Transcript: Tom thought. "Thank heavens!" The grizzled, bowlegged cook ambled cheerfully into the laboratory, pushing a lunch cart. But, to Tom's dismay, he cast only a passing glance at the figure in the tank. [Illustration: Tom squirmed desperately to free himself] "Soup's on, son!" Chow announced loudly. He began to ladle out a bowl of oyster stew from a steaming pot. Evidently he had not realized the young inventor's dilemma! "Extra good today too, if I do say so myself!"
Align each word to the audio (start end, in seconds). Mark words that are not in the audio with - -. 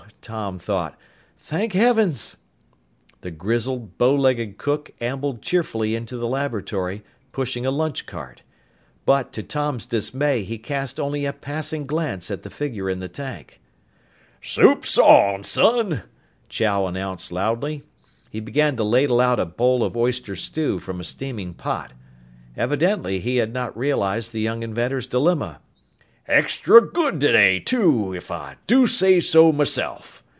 Tom 0.21 0.59
thought. 0.59 0.95
"Thank 1.35 1.73
heavens!" 1.73 2.37
The 3.21 3.31
grizzled, 3.31 3.97
bowlegged 3.97 4.57
cook 4.59 4.91
ambled 5.01 5.41
cheerfully 5.41 5.95
into 5.95 6.15
the 6.15 6.27
laboratory, 6.27 7.03
pushing 7.31 7.65
a 7.65 7.71
lunch 7.71 8.05
cart. 8.05 8.43
But, 9.07 9.33
to 9.33 9.41
Tom's 9.41 9.87
dismay, 9.87 10.43
he 10.43 10.59
cast 10.59 10.99
only 10.99 11.25
a 11.25 11.33
passing 11.33 11.87
glance 11.87 12.29
at 12.29 12.43
the 12.43 12.51
figure 12.51 12.87
in 12.87 12.99
the 12.99 13.09
tank. 13.09 13.59
[Illustration: 14.43 14.69
Tom 14.69 14.83
squirmed 14.83 15.41
desperately 15.41 15.43
to 15.43 15.59
free 15.59 15.79
himself] 15.81 15.81
"Soup's 15.81 15.81
on, 15.81 15.89
son!" 15.89 16.03
Chow 16.49 16.85
announced 16.85 17.31
loudly. 17.31 17.83
He 18.29 18.39
began 18.39 18.75
to 18.75 18.83
ladle 18.83 19.19
out 19.21 19.39
a 19.39 19.45
bowl 19.47 19.83
of 19.83 19.97
oyster 19.97 20.35
stew 20.35 20.77
from 20.77 20.99
a 20.99 21.03
steaming 21.03 21.55
pot. 21.55 21.93
Evidently 22.55 23.19
he 23.19 23.37
had 23.37 23.51
not 23.51 23.75
realized 23.75 24.31
the 24.33 24.41
young 24.41 24.61
inventor's 24.61 25.07
dilemma! 25.07 25.59
"Extra 26.27 26.79
good 26.79 27.19
today 27.19 27.59
too, 27.59 28.13
if 28.13 28.29
I 28.31 28.55
do 28.65 28.87
say 28.87 29.19
so 29.19 29.51
myself!" 29.51 30.23